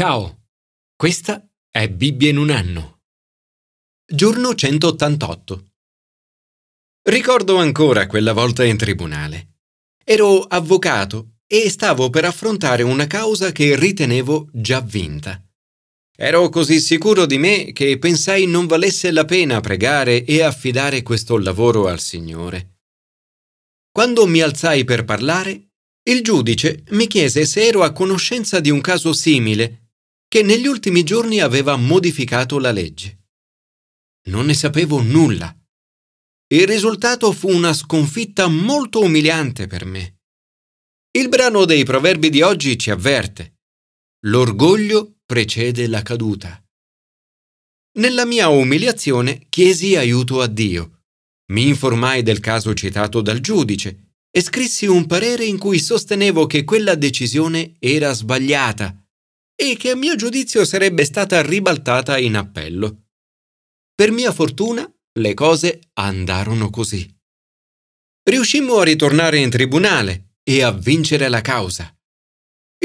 Ciao, 0.00 0.44
questa 0.94 1.44
è 1.68 1.88
Bibbia 1.88 2.28
in 2.28 2.36
un 2.36 2.50
anno. 2.50 3.00
Giorno 4.06 4.54
188. 4.54 5.72
Ricordo 7.02 7.56
ancora 7.56 8.06
quella 8.06 8.32
volta 8.32 8.64
in 8.64 8.76
tribunale. 8.76 9.54
Ero 10.04 10.42
avvocato 10.42 11.38
e 11.48 11.68
stavo 11.68 12.10
per 12.10 12.26
affrontare 12.26 12.84
una 12.84 13.08
causa 13.08 13.50
che 13.50 13.74
ritenevo 13.74 14.50
già 14.52 14.80
vinta. 14.80 15.44
Ero 16.16 16.48
così 16.48 16.78
sicuro 16.78 17.26
di 17.26 17.38
me 17.38 17.72
che 17.72 17.98
pensai 17.98 18.46
non 18.46 18.68
valesse 18.68 19.10
la 19.10 19.24
pena 19.24 19.58
pregare 19.58 20.24
e 20.24 20.42
affidare 20.42 21.02
questo 21.02 21.36
lavoro 21.38 21.88
al 21.88 21.98
Signore. 21.98 22.82
Quando 23.90 24.28
mi 24.28 24.42
alzai 24.42 24.84
per 24.84 25.04
parlare, 25.04 25.70
il 26.08 26.22
giudice 26.22 26.84
mi 26.90 27.08
chiese 27.08 27.44
se 27.44 27.66
ero 27.66 27.82
a 27.82 27.90
conoscenza 27.90 28.60
di 28.60 28.70
un 28.70 28.80
caso 28.80 29.12
simile 29.12 29.86
che 30.28 30.42
negli 30.42 30.66
ultimi 30.66 31.04
giorni 31.04 31.40
aveva 31.40 31.76
modificato 31.76 32.58
la 32.58 32.70
legge. 32.70 33.28
Non 34.28 34.44
ne 34.46 34.54
sapevo 34.54 35.00
nulla. 35.00 35.54
Il 36.48 36.66
risultato 36.66 37.32
fu 37.32 37.50
una 37.50 37.72
sconfitta 37.72 38.46
molto 38.46 39.00
umiliante 39.00 39.66
per 39.66 39.86
me. 39.86 40.18
Il 41.12 41.30
brano 41.30 41.64
dei 41.64 41.84
proverbi 41.84 42.28
di 42.28 42.42
oggi 42.42 42.78
ci 42.78 42.90
avverte. 42.90 43.60
L'orgoglio 44.26 45.20
precede 45.24 45.86
la 45.86 46.02
caduta. 46.02 46.62
Nella 47.98 48.26
mia 48.26 48.48
umiliazione 48.48 49.46
chiesi 49.48 49.96
aiuto 49.96 50.42
a 50.42 50.46
Dio. 50.46 51.04
Mi 51.52 51.68
informai 51.68 52.22
del 52.22 52.40
caso 52.40 52.74
citato 52.74 53.22
dal 53.22 53.40
giudice 53.40 54.12
e 54.30 54.42
scrissi 54.42 54.84
un 54.86 55.06
parere 55.06 55.46
in 55.46 55.56
cui 55.56 55.78
sostenevo 55.78 56.46
che 56.46 56.64
quella 56.64 56.94
decisione 56.94 57.76
era 57.78 58.12
sbagliata 58.12 58.97
e 59.60 59.76
che 59.76 59.90
a 59.90 59.96
mio 59.96 60.14
giudizio 60.14 60.64
sarebbe 60.64 61.04
stata 61.04 61.42
ribaltata 61.42 62.16
in 62.16 62.36
appello. 62.36 63.06
Per 63.92 64.12
mia 64.12 64.32
fortuna 64.32 64.88
le 65.18 65.34
cose 65.34 65.80
andarono 65.94 66.70
così. 66.70 67.04
Riuscimmo 68.22 68.76
a 68.78 68.84
ritornare 68.84 69.38
in 69.38 69.50
tribunale 69.50 70.36
e 70.44 70.62
a 70.62 70.70
vincere 70.70 71.28
la 71.28 71.40
causa. 71.40 71.92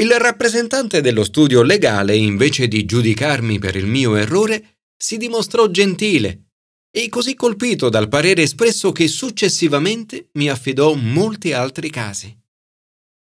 Il 0.00 0.10
rappresentante 0.18 1.00
dello 1.00 1.22
studio 1.22 1.62
legale, 1.62 2.16
invece 2.16 2.66
di 2.66 2.84
giudicarmi 2.84 3.60
per 3.60 3.76
il 3.76 3.86
mio 3.86 4.16
errore, 4.16 4.80
si 4.96 5.16
dimostrò 5.16 5.68
gentile 5.68 6.48
e 6.90 7.08
così 7.08 7.36
colpito 7.36 7.88
dal 7.88 8.08
parere 8.08 8.42
espresso 8.42 8.90
che 8.90 9.06
successivamente 9.06 10.30
mi 10.32 10.48
affidò 10.48 10.94
molti 10.94 11.52
altri 11.52 11.88
casi. 11.88 12.36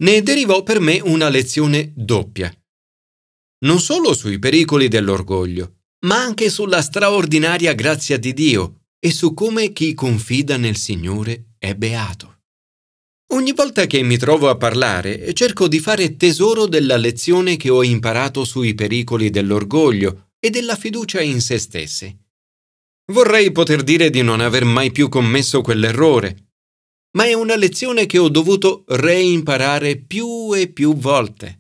Ne 0.03 0.23
derivò 0.23 0.63
per 0.63 0.81
me 0.81 0.99
una 1.01 1.29
lezione 1.29 1.93
doppia 1.95 2.51
non 3.65 3.81
solo 3.81 4.15
sui 4.15 4.39
pericoli 4.39 4.89
dell'orgoglio, 4.89 5.81
ma 6.07 6.23
anche 6.23 6.51
sulla 6.51 6.83
straordinaria 6.83 7.73
grazia 7.73 8.19
di 8.19 8.33
Dio 8.33 8.81
e 8.99 9.11
su 9.11 9.35
come 9.35 9.73
chi 9.73 9.95
confida 9.95 10.57
nel 10.57 10.77
Signore 10.77 11.55
è 11.59 11.75
beato. 11.75 12.33
Ogni 13.33 13.53
volta 13.53 13.87
che 13.87 14.03
mi 14.03 14.17
trovo 14.17 14.49
a 14.49 14.57
parlare 14.57 15.33
cerco 15.35 15.67
di 15.67 15.81
fare 15.81 16.17
tesoro 16.17 16.67
della 16.67 16.97
lezione 16.97 17.57
che 17.57 17.71
ho 17.71 17.83
imparato 17.83 18.45
sui 18.45 18.75
pericoli 18.75 19.31
dell'orgoglio 19.31 20.29
e 20.39 20.51
della 20.51 20.77
fiducia 20.77 21.21
in 21.21 21.41
se 21.41 21.59
stessi. 21.59 22.17
Vorrei 23.13 23.51
poter 23.51 23.83
dire 23.83 24.11
di 24.11 24.23
non 24.23 24.41
aver 24.41 24.65
mai 24.65 24.93
più 24.93 25.09
commesso 25.09 25.63
quell'errore, 25.63 26.53
ma 27.17 27.25
è 27.25 27.33
una 27.33 27.57
lezione 27.57 28.07
che 28.07 28.19
ho 28.19 28.29
dovuto 28.29 28.85
reimparare 28.89 29.97
più 29.97 30.53
e 30.55 30.69
più 30.69 30.95
volte. 30.95 31.57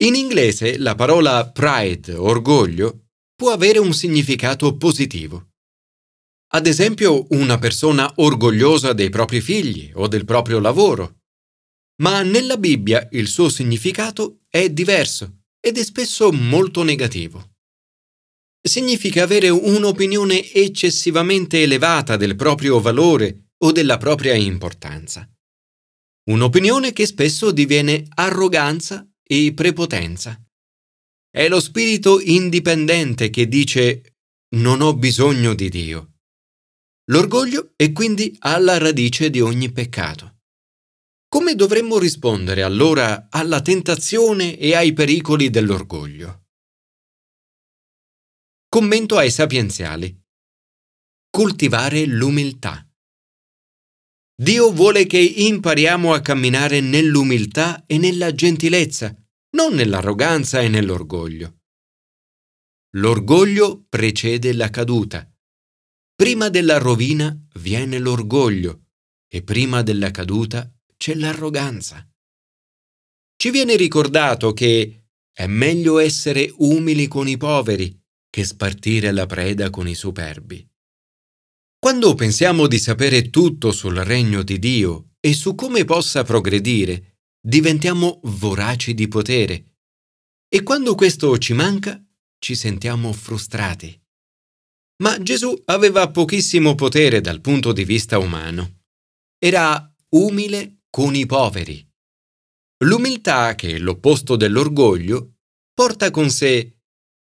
In 0.00 0.14
inglese 0.14 0.78
la 0.78 0.94
parola 0.94 1.50
pride, 1.50 2.14
orgoglio, 2.14 3.08
può 3.34 3.50
avere 3.50 3.80
un 3.80 3.92
significato 3.92 4.76
positivo. 4.76 5.48
Ad 6.52 6.68
esempio, 6.68 7.26
una 7.30 7.58
persona 7.58 8.10
orgogliosa 8.16 8.92
dei 8.92 9.10
propri 9.10 9.40
figli 9.40 9.90
o 9.94 10.06
del 10.06 10.24
proprio 10.24 10.60
lavoro. 10.60 11.22
Ma 12.00 12.22
nella 12.22 12.56
Bibbia 12.58 13.08
il 13.10 13.26
suo 13.26 13.48
significato 13.48 14.42
è 14.48 14.70
diverso 14.70 15.40
ed 15.60 15.76
è 15.78 15.82
spesso 15.82 16.30
molto 16.30 16.84
negativo. 16.84 17.56
Significa 18.60 19.24
avere 19.24 19.48
un'opinione 19.48 20.52
eccessivamente 20.52 21.62
elevata 21.62 22.16
del 22.16 22.36
proprio 22.36 22.80
valore 22.80 23.50
o 23.64 23.72
della 23.72 23.96
propria 23.96 24.34
importanza. 24.34 25.28
Un'opinione 26.30 26.92
che 26.92 27.04
spesso 27.04 27.50
diviene 27.50 28.06
arroganza 28.14 29.04
e 29.30 29.52
prepotenza. 29.52 30.42
È 31.30 31.46
lo 31.48 31.60
spirito 31.60 32.18
indipendente 32.18 33.28
che 33.28 33.46
dice 33.46 34.16
non 34.56 34.80
ho 34.80 34.96
bisogno 34.96 35.54
di 35.54 35.68
Dio. 35.68 36.14
L'orgoglio 37.10 37.72
è 37.76 37.92
quindi 37.92 38.34
alla 38.40 38.78
radice 38.78 39.28
di 39.28 39.40
ogni 39.40 39.70
peccato. 39.70 40.38
Come 41.28 41.54
dovremmo 41.54 41.98
rispondere 41.98 42.62
allora 42.62 43.28
alla 43.30 43.60
tentazione 43.60 44.56
e 44.56 44.74
ai 44.74 44.94
pericoli 44.94 45.50
dell'orgoglio? 45.50 46.46
Commento 48.66 49.18
ai 49.18 49.30
sapienziali. 49.30 50.18
Coltivare 51.30 52.06
l'umiltà. 52.06 52.87
Dio 54.40 54.70
vuole 54.70 55.04
che 55.06 55.18
impariamo 55.18 56.12
a 56.12 56.20
camminare 56.20 56.80
nell'umiltà 56.80 57.84
e 57.86 57.98
nella 57.98 58.32
gentilezza, 58.32 59.12
non 59.56 59.74
nell'arroganza 59.74 60.60
e 60.60 60.68
nell'orgoglio. 60.68 61.62
L'orgoglio 62.92 63.84
precede 63.88 64.52
la 64.52 64.70
caduta. 64.70 65.28
Prima 66.14 66.50
della 66.50 66.78
rovina 66.78 67.36
viene 67.54 67.98
l'orgoglio 67.98 68.90
e 69.28 69.42
prima 69.42 69.82
della 69.82 70.12
caduta 70.12 70.72
c'è 70.96 71.16
l'arroganza. 71.16 72.08
Ci 73.36 73.50
viene 73.50 73.74
ricordato 73.74 74.52
che 74.52 75.06
è 75.32 75.46
meglio 75.46 75.98
essere 75.98 76.52
umili 76.58 77.08
con 77.08 77.26
i 77.26 77.36
poveri 77.36 78.00
che 78.30 78.44
spartire 78.44 79.10
la 79.10 79.26
preda 79.26 79.68
con 79.70 79.88
i 79.88 79.96
superbi. 79.96 80.67
Quando 81.80 82.14
pensiamo 82.16 82.66
di 82.66 82.76
sapere 82.76 83.30
tutto 83.30 83.70
sul 83.70 83.94
regno 83.94 84.42
di 84.42 84.58
Dio 84.58 85.10
e 85.20 85.32
su 85.32 85.54
come 85.54 85.84
possa 85.84 86.24
progredire, 86.24 87.20
diventiamo 87.40 88.18
voraci 88.24 88.94
di 88.94 89.06
potere 89.06 89.76
e 90.48 90.64
quando 90.64 90.96
questo 90.96 91.38
ci 91.38 91.52
manca, 91.52 92.02
ci 92.40 92.56
sentiamo 92.56 93.12
frustrati. 93.12 93.96
Ma 95.02 95.22
Gesù 95.22 95.54
aveva 95.66 96.10
pochissimo 96.10 96.74
potere 96.74 97.20
dal 97.20 97.40
punto 97.40 97.72
di 97.72 97.84
vista 97.84 98.18
umano. 98.18 98.80
Era 99.38 99.94
umile 100.16 100.80
con 100.90 101.14
i 101.14 101.26
poveri. 101.26 101.86
L'umiltà, 102.84 103.54
che 103.54 103.76
è 103.76 103.78
l'opposto 103.78 104.34
dell'orgoglio, 104.34 105.34
porta 105.72 106.10
con 106.10 106.28
sé 106.28 106.78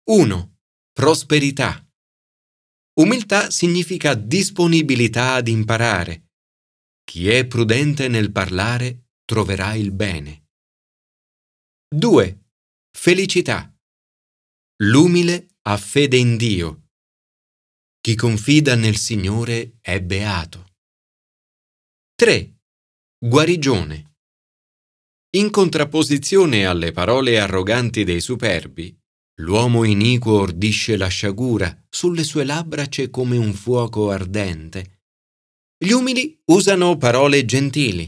1. 0.10 0.58
Prosperità 0.94 1.87
Umiltà 3.00 3.52
significa 3.52 4.16
disponibilità 4.16 5.34
ad 5.34 5.48
imparare. 5.48 6.32
Chi 7.04 7.30
è 7.30 7.46
prudente 7.46 8.08
nel 8.08 8.32
parlare 8.32 9.10
troverà 9.24 9.76
il 9.76 9.92
bene. 9.92 10.48
2. 11.96 12.46
Felicità. 12.98 13.72
L'umile 14.78 15.58
ha 15.62 15.78
fede 15.78 16.18
in 16.18 16.38
Dio. 16.38 16.88
Chi 18.02 18.16
confida 18.16 18.76
nel 18.76 18.98
Signore 18.98 19.78
è 19.80 20.02
beato. 20.02 20.74
3. 22.16 22.58
Guarigione. 23.20 24.16
In 25.36 25.52
contrapposizione 25.52 26.66
alle 26.66 26.92
parole 26.92 27.40
arroganti 27.40 28.04
dei 28.04 28.22
superbi, 28.22 28.98
L'uomo 29.40 29.84
iniquo 29.84 30.40
ordisce 30.40 30.98
la 30.98 31.08
sciagura, 31.08 31.86
sulle 31.90 32.24
sue 32.24 32.44
labbra 32.44 32.88
c'è 32.88 33.10
come 33.10 33.38
un 33.38 33.54
fuoco 33.54 34.10
ardente. 34.10 35.04
Gli 35.78 35.92
umili 35.92 36.42
usano 36.46 36.98
parole 36.98 37.46
gentili. 37.46 38.04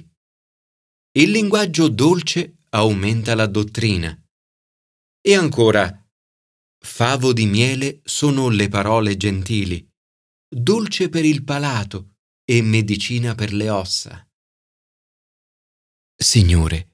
Il 1.12 1.31
linguaggio 1.31 1.88
dolce 1.88 2.58
aumenta 2.70 3.36
la 3.36 3.46
dottrina. 3.46 4.20
E 5.22 5.36
ancora, 5.36 5.88
favo 6.84 7.32
di 7.32 7.46
miele 7.46 8.02
sono 8.06 8.50
le 8.50 8.68
parole 8.68 9.16
gentili, 9.16 9.88
dolce 10.48 11.10
per 11.10 11.25
il 11.25 11.44
palato 11.44 12.16
e 12.44 12.64
medicina 12.64 13.36
per 13.36 13.54
le 13.54 13.70
ossa. 13.70 14.28
Signore, 16.16 16.88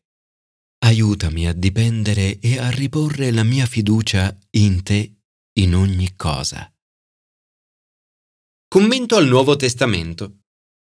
aiutami 0.86 1.48
a 1.48 1.54
dipendere 1.54 2.40
e 2.40 2.60
a 2.60 2.70
riporre 2.70 3.32
la 3.32 3.44
mia 3.44 3.66
fiducia 3.66 4.38
in 4.52 4.84
te 4.84 5.16
in 5.54 5.74
ogni 5.74 6.16
cosa. 6.16 6.72
Commento 8.68 9.16
al 9.16 9.26
Nuovo 9.26 9.56
Testamento. 9.56 10.42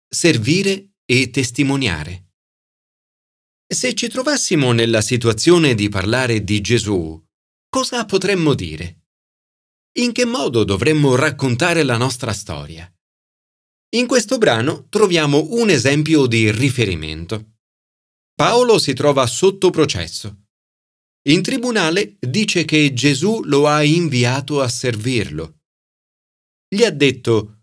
Servire 0.08 0.96
e 1.06 1.30
testimoniare. 1.30 2.32
Se 3.68 3.94
ci 3.94 4.08
trovassimo 4.08 4.72
nella 4.72 5.02
situazione 5.02 5.76
di 5.76 5.88
parlare 5.88 6.44
di 6.44 6.62
Gesù, 6.62 7.24
cosa 7.70 8.06
potremmo 8.06 8.56
dire? 8.56 9.02
In 10.00 10.14
che 10.14 10.26
modo 10.26 10.64
dovremmo 10.64 11.16
raccontare 11.16 11.84
la 11.84 11.98
nostra 11.98 12.34
storia? 12.34 12.92
In 13.96 14.08
questo 14.08 14.40
brano 14.40 14.88
troviamo 14.90 15.46
un 15.52 15.70
esempio 15.70 16.26
di 16.26 16.50
riferimento. 16.52 17.55
Paolo 18.36 18.80
si 18.80 18.94
trova 18.94 19.26
sotto 19.28 19.70
processo. 19.70 20.48
In 21.30 21.42
tribunale 21.42 22.18
dice 22.20 22.66
che 22.66 22.94
Gesù 22.94 23.42
lo 23.46 23.66
ha 23.66 23.82
inviato 23.82 24.62
a 24.62 24.68
servirlo. 24.68 25.62
Gli 26.68 26.84
ha 26.84 26.92
detto, 26.92 27.62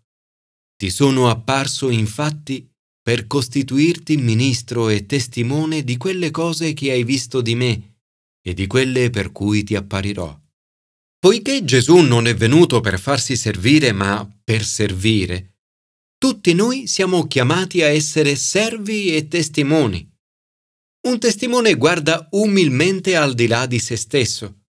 Ti 0.75 0.89
sono 0.89 1.29
apparso 1.29 1.91
infatti 1.91 2.67
per 2.99 3.27
costituirti 3.27 4.17
ministro 4.17 4.89
e 4.89 5.05
testimone 5.05 5.83
di 5.83 5.95
quelle 5.95 6.31
cose 6.31 6.73
che 6.73 6.89
hai 6.91 7.03
visto 7.03 7.41
di 7.41 7.53
me 7.53 7.99
e 8.41 8.55
di 8.55 8.65
quelle 8.65 9.11
per 9.11 9.31
cui 9.31 9.63
ti 9.63 9.75
apparirò. 9.75 10.35
Poiché 11.19 11.63
Gesù 11.63 11.97
non 11.97 12.25
è 12.25 12.33
venuto 12.33 12.81
per 12.81 12.99
farsi 12.99 13.37
servire, 13.37 13.91
ma 13.91 14.27
per 14.43 14.65
servire, 14.65 15.59
tutti 16.17 16.53
noi 16.53 16.87
siamo 16.87 17.27
chiamati 17.27 17.81
a 17.83 17.87
essere 17.87 18.35
servi 18.35 19.15
e 19.15 19.27
testimoni. 19.27 20.12
Un 21.05 21.19
testimone 21.19 21.73
guarda 21.75 22.29
umilmente 22.31 23.17
al 23.17 23.33
di 23.33 23.47
là 23.47 23.65
di 23.65 23.77
se 23.77 23.97
stesso. 23.97 24.61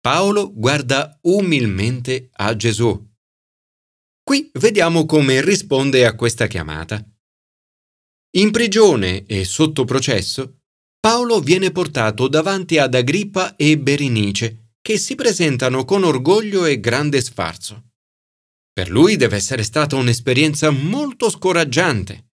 Paolo 0.00 0.52
guarda 0.54 1.18
umilmente 1.22 2.28
a 2.34 2.54
Gesù. 2.54 3.06
Qui 4.22 4.50
vediamo 4.54 5.04
come 5.04 5.40
risponde 5.42 6.06
a 6.06 6.14
questa 6.14 6.46
chiamata. 6.46 7.04
In 8.36 8.52
prigione 8.52 9.26
e 9.26 9.44
sotto 9.44 9.84
processo, 9.84 10.60
Paolo 11.00 11.40
viene 11.40 11.72
portato 11.72 12.28
davanti 12.28 12.78
ad 12.78 12.94
Agrippa 12.94 13.56
e 13.56 13.78
Berinice, 13.78 14.74
che 14.80 14.96
si 14.96 15.16
presentano 15.16 15.84
con 15.84 16.04
orgoglio 16.04 16.66
e 16.66 16.78
grande 16.78 17.20
sfarzo. 17.20 17.94
Per 18.72 18.90
lui 18.90 19.16
deve 19.16 19.34
essere 19.34 19.64
stata 19.64 19.96
un'esperienza 19.96 20.70
molto 20.70 21.30
scoraggiante. 21.30 22.27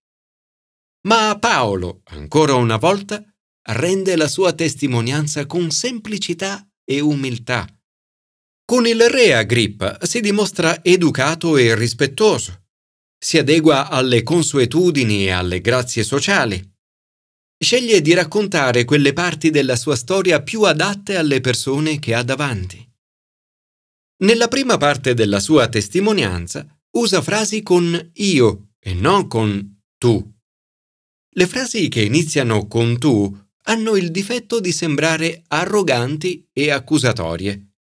Ma 1.06 1.38
Paolo, 1.38 2.02
ancora 2.06 2.56
una 2.56 2.78
volta, 2.78 3.24
rende 3.70 4.16
la 4.16 4.28
sua 4.28 4.54
testimonianza 4.54 5.46
con 5.46 5.70
semplicità 5.70 6.68
e 6.84 7.00
umiltà. 7.00 7.68
Con 8.66 8.88
il 8.88 9.08
re 9.08 9.36
Agrippa 9.36 10.00
si 10.04 10.20
dimostra 10.20 10.84
educato 10.84 11.58
e 11.58 11.76
rispettoso. 11.76 12.64
Si 13.18 13.38
adegua 13.38 13.90
alle 13.90 14.24
consuetudini 14.24 15.26
e 15.26 15.30
alle 15.30 15.62
grazie 15.62 16.04
sociali. 16.04 16.74
Sceglie 17.58 18.02
di 18.02 18.14
raccontare 18.14 18.84
quelle 18.84 19.14
parti 19.14 19.52
della 19.52 19.76
sua 19.76 19.96
storia 19.96 20.42
più 20.42 20.64
adatte 20.64 21.16
alle 21.16 21.40
persone 21.40 22.00
che 22.00 22.16
ha 22.16 22.24
davanti. 22.24 22.84
Nella 24.24 24.48
prima 24.48 24.78
parte 24.78 25.14
della 25.14 25.40
sua 25.40 25.68
testimonianza 25.70 26.66
usa 26.98 27.22
frasi 27.22 27.62
con 27.62 28.12
io 28.14 28.70
e 28.80 28.94
non 28.96 29.28
con 29.28 29.84
tu. 29.98 30.35
Le 31.38 31.48
frasi 31.48 31.90
che 31.90 32.02
iniziano 32.02 32.66
con 32.66 32.98
tu 32.98 33.38
hanno 33.64 33.98
il 33.98 34.10
difetto 34.10 34.62
di 34.62 34.72
sembrare 34.72 35.44
arroganti 35.48 36.48
e 36.54 36.72
accusatorie. 36.72 37.72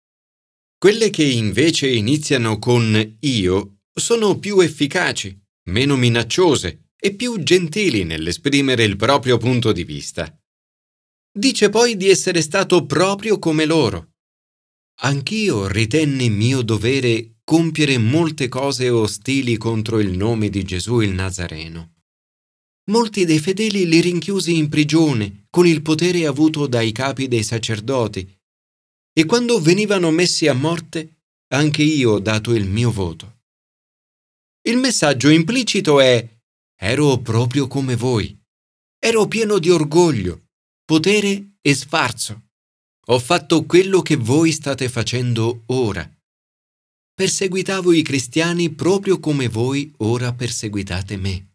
Quelle 0.77 1.09
che 1.09 1.23
invece 1.23 1.87
iniziano 1.87 2.59
con 2.59 3.17
io 3.21 3.77
sono 3.93 4.39
più 4.39 4.59
efficaci, 4.59 5.41
meno 5.69 5.95
minacciose 5.95 6.89
e 6.99 7.15
più 7.15 7.41
gentili 7.43 8.03
nell'esprimere 8.03 8.83
il 8.83 8.97
proprio 8.97 9.37
punto 9.37 9.71
di 9.71 9.85
vista. 9.85 10.37
Dice 11.31 11.69
poi 11.69 11.95
di 11.95 12.09
essere 12.09 12.41
stato 12.41 12.85
proprio 12.85 13.39
come 13.39 13.63
loro. 13.63 14.15
Anch'io 15.03 15.67
ritenni 15.67 16.29
mio 16.29 16.61
dovere 16.61 17.37
compiere 17.45 17.97
molte 17.99 18.49
cose 18.49 18.89
ostili 18.89 19.55
contro 19.55 20.01
il 20.01 20.11
nome 20.17 20.49
di 20.49 20.63
Gesù 20.65 20.99
il 20.99 21.11
Nazareno 21.11 21.94
molti 22.91 23.25
dei 23.25 23.39
fedeli 23.39 23.87
li 23.87 24.01
rinchiusi 24.01 24.57
in 24.57 24.69
prigione 24.69 25.45
con 25.49 25.65
il 25.65 25.81
potere 25.81 26.25
avuto 26.25 26.67
dai 26.67 26.91
capi 26.91 27.27
dei 27.27 27.43
sacerdoti, 27.43 28.29
e 29.17 29.25
quando 29.25 29.59
venivano 29.59 30.11
messi 30.11 30.47
a 30.47 30.53
morte, 30.53 31.21
anche 31.53 31.83
io 31.83 32.11
ho 32.11 32.19
dato 32.19 32.53
il 32.53 32.67
mio 32.67 32.91
voto. 32.91 33.43
Il 34.67 34.77
messaggio 34.77 35.29
implicito 35.29 35.99
è 35.99 36.27
ero 36.77 37.19
proprio 37.19 37.67
come 37.67 37.95
voi. 37.95 38.37
Ero 38.99 39.27
pieno 39.27 39.59
di 39.59 39.69
orgoglio, 39.69 40.47
potere 40.83 41.57
e 41.61 41.73
sfarzo. 41.73 42.49
Ho 43.07 43.19
fatto 43.19 43.65
quello 43.65 44.01
che 44.01 44.15
voi 44.15 44.51
state 44.51 44.89
facendo 44.89 45.63
ora. 45.67 46.09
Perseguitavo 47.13 47.93
i 47.93 48.01
cristiani 48.01 48.71
proprio 48.71 49.19
come 49.19 49.47
voi 49.47 49.93
ora 49.97 50.33
perseguitate 50.33 51.15
me. 51.15 51.54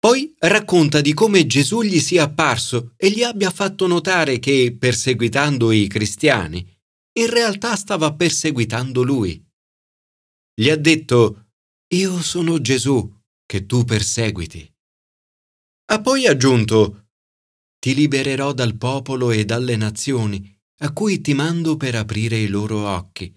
Poi 0.00 0.32
racconta 0.38 1.00
di 1.00 1.12
come 1.12 1.44
Gesù 1.46 1.82
gli 1.82 1.98
sia 1.98 2.24
apparso 2.24 2.92
e 2.96 3.10
gli 3.10 3.24
abbia 3.24 3.50
fatto 3.50 3.88
notare 3.88 4.38
che, 4.38 4.76
perseguitando 4.78 5.72
i 5.72 5.88
cristiani, 5.88 6.64
in 7.18 7.28
realtà 7.28 7.74
stava 7.74 8.14
perseguitando 8.14 9.02
lui. 9.02 9.44
Gli 10.54 10.70
ha 10.70 10.76
detto, 10.76 11.46
Io 11.94 12.22
sono 12.22 12.60
Gesù 12.60 13.12
che 13.44 13.66
tu 13.66 13.84
perseguiti. 13.84 14.72
Ha 15.86 16.00
poi 16.00 16.26
aggiunto, 16.28 17.08
Ti 17.80 17.94
libererò 17.94 18.52
dal 18.52 18.76
popolo 18.76 19.32
e 19.32 19.44
dalle 19.44 19.76
nazioni, 19.76 20.56
a 20.80 20.92
cui 20.92 21.20
ti 21.20 21.34
mando 21.34 21.76
per 21.76 21.96
aprire 21.96 22.38
i 22.38 22.46
loro 22.46 22.86
occhi, 22.86 23.34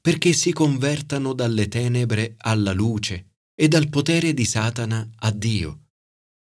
perché 0.00 0.32
si 0.32 0.52
convertano 0.52 1.34
dalle 1.34 1.68
tenebre 1.68 2.34
alla 2.38 2.72
luce 2.72 3.34
e 3.54 3.68
dal 3.68 3.88
potere 3.88 4.32
di 4.34 4.44
Satana 4.44 5.08
a 5.18 5.30
Dio 5.30 5.79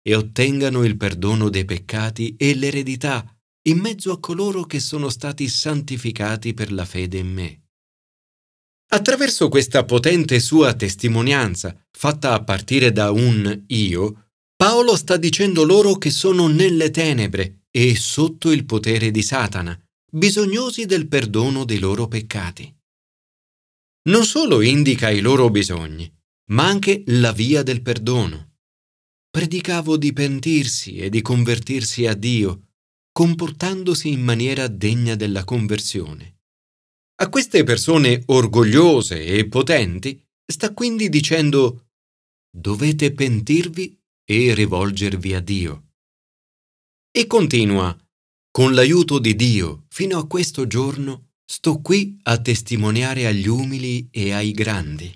e 0.08 0.14
ottengano 0.14 0.84
il 0.84 0.98
perdono 0.98 1.50
dei 1.50 1.66
peccati 1.66 2.36
e 2.38 2.54
l'eredità 2.54 3.28
in 3.68 3.80
mezzo 3.80 4.12
a 4.12 4.20
coloro 4.20 4.64
che 4.66 4.80
sono 4.80 5.10
stati 5.10 5.48
santificati 5.48 6.54
per 6.54 6.72
la 6.72 6.86
fede 6.86 7.18
in 7.18 7.34
me. 7.34 7.64
Attraverso 8.90 9.50
questa 9.50 9.84
potente 9.84 10.40
sua 10.40 10.76
testimonianza, 10.76 11.76
fatta 11.90 12.34
a 12.34 12.44
partire 12.44 12.92
da 12.92 13.10
un 13.10 13.64
io, 13.68 14.30
Paolo 14.56 14.96
sta 14.96 15.18
dicendo 15.18 15.64
loro 15.64 15.96
che 15.96 16.12
sono 16.12 16.46
nelle 16.48 16.92
tenebre 16.92 17.64
e 17.72 17.96
sotto 17.96 18.52
il 18.52 18.64
potere 18.66 19.10
di 19.10 19.24
Satana, 19.24 19.76
bisognosi 20.12 20.86
del 20.86 21.08
perdono 21.08 21.66
dei 21.66 21.80
loro 21.80 22.08
peccati. 22.08 22.72
Non 24.08 24.24
solo 24.24 24.62
indica 24.62 25.10
i 25.10 25.20
loro 25.20 25.50
bisogni, 25.50 26.08
ma 26.52 26.68
anche 26.68 27.02
la 27.08 27.32
via 27.32 27.64
del 27.64 27.82
perdono 27.82 28.54
predicavo 29.36 29.98
di 29.98 30.14
pentirsi 30.14 30.96
e 30.96 31.10
di 31.10 31.22
convertirsi 31.22 32.08
a 32.08 32.14
Dio, 32.14 32.70
comportandosi 33.12 34.10
in 34.10 34.22
maniera 34.22 34.70
degna 34.70 35.16
della 35.16 35.44
conversione. 35.44 36.38
A 37.16 37.28
queste 37.28 37.66
persone 37.66 38.24
orgogliose 38.28 39.26
e 39.26 39.46
potenti 39.50 40.26
sta 40.50 40.74
quindi 40.74 41.10
dicendo 41.10 41.88
dovete 42.50 43.12
pentirvi 43.12 44.02
e 44.24 44.54
rivolgervi 44.54 45.34
a 45.34 45.42
Dio. 45.42 45.88
E 47.12 47.28
continua, 47.28 47.94
con 48.50 48.74
l'aiuto 48.74 49.20
di 49.20 49.36
Dio, 49.36 49.84
fino 49.90 50.18
a 50.18 50.28
questo 50.28 50.66
giorno, 50.66 51.32
sto 51.44 51.82
qui 51.82 52.18
a 52.24 52.40
testimoniare 52.40 53.26
agli 53.26 53.50
umili 53.50 54.08
e 54.12 54.32
ai 54.32 54.54
grandi. 54.54 55.14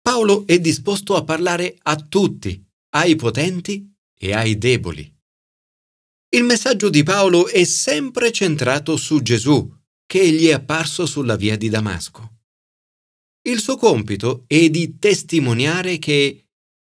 Paolo 0.00 0.46
è 0.46 0.58
disposto 0.58 1.14
a 1.14 1.24
parlare 1.24 1.76
a 1.82 1.96
tutti, 1.96 2.63
ai 2.94 3.16
potenti 3.16 3.92
e 4.16 4.32
ai 4.32 4.56
deboli. 4.56 5.12
Il 6.34 6.44
messaggio 6.44 6.90
di 6.90 7.02
Paolo 7.02 7.48
è 7.48 7.64
sempre 7.64 8.32
centrato 8.32 8.96
su 8.96 9.22
Gesù, 9.22 9.72
che 10.06 10.30
gli 10.30 10.46
è 10.46 10.52
apparso 10.52 11.06
sulla 11.06 11.36
via 11.36 11.56
di 11.56 11.68
Damasco. 11.68 12.40
Il 13.46 13.60
suo 13.60 13.76
compito 13.76 14.44
è 14.46 14.68
di 14.70 14.98
testimoniare 14.98 15.98
che 15.98 16.46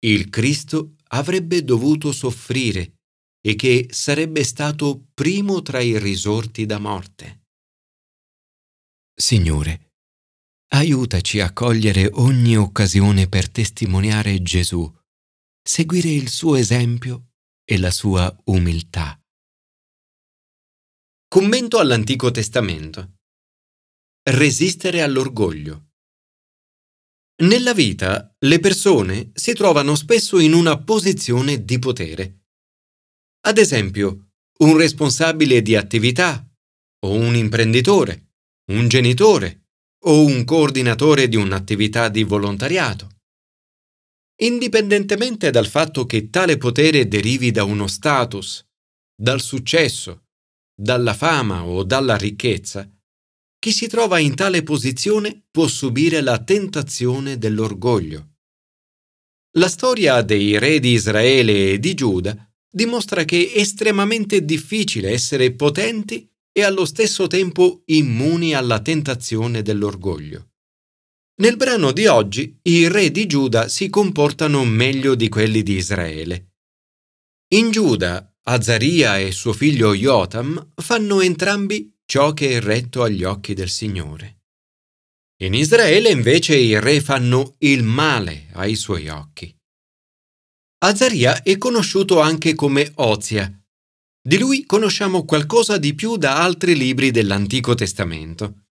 il 0.04 0.28
Cristo 0.30 0.96
avrebbe 1.08 1.64
dovuto 1.64 2.12
soffrire 2.12 2.98
e 3.40 3.54
che 3.54 3.88
sarebbe 3.90 4.44
stato 4.44 5.06
primo 5.14 5.62
tra 5.62 5.80
i 5.80 5.98
risorti 5.98 6.66
da 6.66 6.78
morte. 6.78 7.46
Signore, 9.14 9.92
aiutaci 10.72 11.40
a 11.40 11.52
cogliere 11.52 12.10
ogni 12.14 12.56
occasione 12.56 13.28
per 13.28 13.48
testimoniare 13.48 14.42
Gesù 14.42 14.92
seguire 15.66 16.10
il 16.10 16.28
suo 16.28 16.56
esempio 16.56 17.30
e 17.64 17.78
la 17.78 17.90
sua 17.90 18.34
umiltà. 18.44 19.18
Commento 21.26 21.78
all'Antico 21.78 22.30
Testamento. 22.30 23.14
Resistere 24.22 25.02
all'orgoglio. 25.02 25.92
Nella 27.42 27.72
vita 27.72 28.34
le 28.38 28.60
persone 28.60 29.30
si 29.34 29.54
trovano 29.54 29.94
spesso 29.94 30.38
in 30.38 30.52
una 30.52 30.78
posizione 30.82 31.64
di 31.64 31.78
potere. 31.78 32.44
Ad 33.46 33.58
esempio, 33.58 34.32
un 34.58 34.76
responsabile 34.76 35.62
di 35.62 35.74
attività 35.74 36.46
o 37.00 37.12
un 37.12 37.34
imprenditore 37.34 38.24
un 38.66 38.88
genitore 38.88 39.66
o 40.06 40.24
un 40.24 40.44
coordinatore 40.44 41.28
di 41.28 41.36
un'attività 41.36 42.08
di 42.08 42.22
volontariato. 42.22 43.13
Indipendentemente 44.42 45.50
dal 45.50 45.66
fatto 45.66 46.06
che 46.06 46.28
tale 46.28 46.56
potere 46.56 47.06
derivi 47.06 47.50
da 47.50 47.64
uno 47.64 47.86
status, 47.86 48.66
dal 49.14 49.40
successo, 49.40 50.24
dalla 50.74 51.14
fama 51.14 51.64
o 51.64 51.84
dalla 51.84 52.16
ricchezza, 52.16 52.88
chi 53.58 53.72
si 53.72 53.86
trova 53.86 54.18
in 54.18 54.34
tale 54.34 54.62
posizione 54.62 55.46
può 55.50 55.68
subire 55.68 56.20
la 56.20 56.42
tentazione 56.42 57.38
dell'orgoglio. 57.38 58.32
La 59.56 59.68
storia 59.68 60.20
dei 60.22 60.58
re 60.58 60.80
di 60.80 60.90
Israele 60.90 61.72
e 61.72 61.78
di 61.78 61.94
Giuda 61.94 62.36
dimostra 62.68 63.24
che 63.24 63.52
è 63.52 63.60
estremamente 63.60 64.44
difficile 64.44 65.12
essere 65.12 65.54
potenti 65.54 66.28
e 66.52 66.62
allo 66.62 66.84
stesso 66.84 67.28
tempo 67.28 67.82
immuni 67.86 68.52
alla 68.52 68.80
tentazione 68.80 69.62
dell'orgoglio. 69.62 70.53
Nel 71.36 71.56
brano 71.56 71.90
di 71.90 72.06
oggi 72.06 72.60
i 72.62 72.86
re 72.86 73.10
di 73.10 73.26
Giuda 73.26 73.68
si 73.68 73.88
comportano 73.88 74.64
meglio 74.64 75.16
di 75.16 75.28
quelli 75.28 75.64
di 75.64 75.74
Israele. 75.74 76.52
In 77.54 77.72
Giuda, 77.72 78.32
Azaria 78.44 79.18
e 79.18 79.32
suo 79.32 79.52
figlio 79.52 79.94
Jotam 79.94 80.74
fanno 80.76 81.20
entrambi 81.20 81.92
ciò 82.06 82.32
che 82.32 82.50
è 82.50 82.60
retto 82.60 83.02
agli 83.02 83.24
occhi 83.24 83.52
del 83.52 83.68
Signore. 83.68 84.42
In 85.42 85.54
Israele 85.54 86.10
invece 86.10 86.54
i 86.56 86.78
re 86.78 87.00
fanno 87.00 87.56
il 87.58 87.82
male 87.82 88.48
ai 88.52 88.76
suoi 88.76 89.08
occhi. 89.08 89.52
Azaria 90.84 91.42
è 91.42 91.58
conosciuto 91.58 92.20
anche 92.20 92.54
come 92.54 92.92
Ozia. 92.96 93.52
Di 94.22 94.38
lui 94.38 94.64
conosciamo 94.66 95.24
qualcosa 95.24 95.78
di 95.78 95.94
più 95.94 96.16
da 96.16 96.42
altri 96.42 96.76
libri 96.76 97.10
dell'Antico 97.10 97.74
Testamento. 97.74 98.63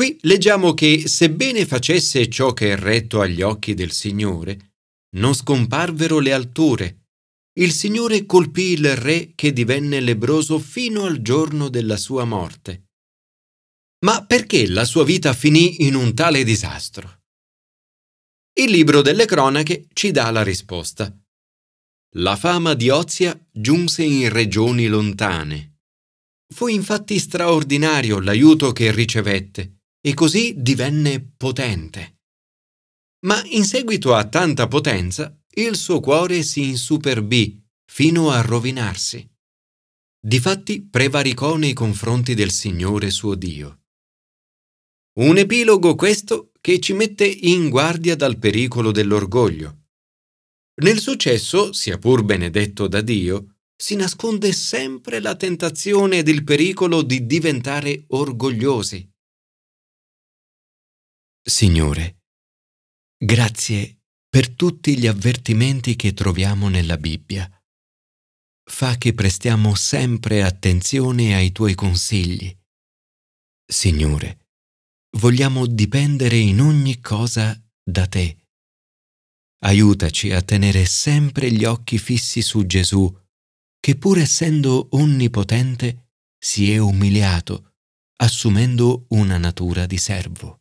Qui 0.00 0.16
leggiamo 0.22 0.72
che, 0.72 1.06
sebbene 1.06 1.66
facesse 1.66 2.26
ciò 2.30 2.54
che 2.54 2.72
è 2.72 2.76
retto 2.78 3.20
agli 3.20 3.42
occhi 3.42 3.74
del 3.74 3.92
Signore, 3.92 4.76
non 5.16 5.34
scomparvero 5.34 6.20
le 6.20 6.32
alture, 6.32 7.08
il 7.58 7.70
Signore 7.70 8.24
colpì 8.24 8.72
il 8.72 8.96
re 8.96 9.32
che 9.34 9.52
divenne 9.52 10.00
lebroso 10.00 10.58
fino 10.58 11.04
al 11.04 11.20
giorno 11.20 11.68
della 11.68 11.98
sua 11.98 12.24
morte. 12.24 12.86
Ma 14.06 14.24
perché 14.24 14.66
la 14.68 14.86
sua 14.86 15.04
vita 15.04 15.34
finì 15.34 15.84
in 15.84 15.94
un 15.96 16.14
tale 16.14 16.44
disastro? 16.44 17.24
Il 18.58 18.70
libro 18.70 19.02
delle 19.02 19.26
cronache 19.26 19.86
ci 19.92 20.12
dà 20.12 20.30
la 20.30 20.42
risposta. 20.42 21.14
La 22.14 22.36
fama 22.36 22.72
di 22.72 22.88
Ozia 22.88 23.38
giunse 23.52 24.02
in 24.02 24.30
regioni 24.30 24.86
lontane. 24.86 25.80
Fu 26.54 26.68
infatti 26.68 27.18
straordinario 27.18 28.18
l'aiuto 28.18 28.72
che 28.72 28.92
ricevette 28.92 29.74
e 30.00 30.14
così 30.14 30.54
divenne 30.56 31.20
potente. 31.36 32.18
Ma 33.26 33.42
in 33.46 33.64
seguito 33.64 34.14
a 34.14 34.26
tanta 34.26 34.66
potenza 34.66 35.36
il 35.54 35.76
suo 35.76 36.00
cuore 36.00 36.42
si 36.42 36.68
insuperbì 36.68 37.62
fino 37.84 38.30
a 38.30 38.40
rovinarsi. 38.40 39.28
Difatti 40.22 40.82
prevaricò 40.82 41.56
nei 41.56 41.72
confronti 41.72 42.34
del 42.34 42.50
Signore 42.50 43.10
suo 43.10 43.34
Dio. 43.34 43.80
Un 45.18 45.38
epilogo 45.38 45.94
questo 45.96 46.52
che 46.60 46.78
ci 46.78 46.92
mette 46.92 47.26
in 47.26 47.68
guardia 47.68 48.14
dal 48.16 48.38
pericolo 48.38 48.90
dell'orgoglio. 48.90 49.78
Nel 50.82 50.98
successo, 50.98 51.72
sia 51.72 51.98
pur 51.98 52.22
benedetto 52.22 52.86
da 52.86 53.00
Dio, 53.00 53.56
si 53.76 53.96
nasconde 53.96 54.52
sempre 54.52 55.20
la 55.20 55.34
tentazione 55.36 56.18
ed 56.18 56.28
il 56.28 56.44
pericolo 56.44 57.02
di 57.02 57.26
diventare 57.26 58.04
orgogliosi. 58.08 59.10
Signore, 61.42 62.24
grazie 63.16 64.02
per 64.28 64.54
tutti 64.54 64.98
gli 64.98 65.06
avvertimenti 65.06 65.96
che 65.96 66.12
troviamo 66.12 66.68
nella 66.68 66.98
Bibbia. 66.98 67.50
Fa 68.70 68.98
che 68.98 69.14
prestiamo 69.14 69.74
sempre 69.74 70.42
attenzione 70.42 71.34
ai 71.34 71.50
tuoi 71.50 71.74
consigli. 71.74 72.54
Signore, 73.66 74.48
vogliamo 75.16 75.64
dipendere 75.64 76.36
in 76.36 76.60
ogni 76.60 77.00
cosa 77.00 77.58
da 77.82 78.06
te. 78.06 78.36
Aiutaci 79.64 80.32
a 80.32 80.42
tenere 80.42 80.84
sempre 80.84 81.50
gli 81.50 81.64
occhi 81.64 81.96
fissi 81.98 82.42
su 82.42 82.66
Gesù, 82.66 83.10
che 83.80 83.96
pur 83.96 84.18
essendo 84.18 84.88
onnipotente 84.90 86.10
si 86.38 86.70
è 86.70 86.76
umiliato, 86.76 87.76
assumendo 88.16 89.06
una 89.08 89.38
natura 89.38 89.86
di 89.86 89.96
servo. 89.96 90.59